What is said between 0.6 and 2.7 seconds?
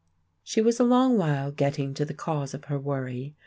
was a long while getting to the cause of